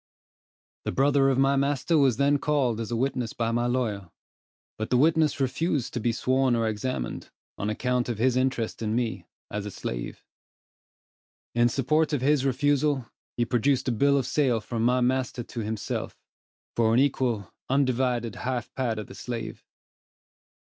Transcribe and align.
The 0.83 0.91
brother 0.91 1.29
of 1.29 1.37
my 1.37 1.55
master 1.55 1.95
was 1.95 2.17
then 2.17 2.39
called 2.39 2.79
as 2.79 2.89
a 2.89 2.95
witness 2.95 3.33
by 3.33 3.51
my 3.51 3.67
lawyer, 3.67 4.09
but 4.79 4.89
the 4.89 4.97
witness 4.97 5.39
refused 5.39 5.93
to 5.93 5.99
be 5.99 6.11
sworn 6.11 6.55
or 6.55 6.67
examined, 6.67 7.29
on 7.55 7.69
account 7.69 8.09
of 8.09 8.17
his 8.17 8.35
interest 8.35 8.81
in 8.81 8.95
me, 8.95 9.27
as 9.51 9.65
his 9.65 9.75
slave. 9.75 10.23
In 11.53 11.69
support 11.69 12.13
of 12.13 12.21
his 12.21 12.45
refusal, 12.45 13.05
he 13.37 13.45
produced 13.45 13.89
a 13.89 13.91
bill 13.91 14.17
of 14.17 14.25
sale 14.25 14.59
from 14.59 14.83
my 14.83 15.01
master 15.01 15.43
to 15.43 15.59
himself, 15.59 16.17
for 16.75 16.95
an 16.95 16.99
equal, 16.99 17.53
undivided 17.69 18.37
half 18.37 18.73
part 18.73 18.97
of 18.97 19.05
the 19.05 19.13
slave 19.13 19.63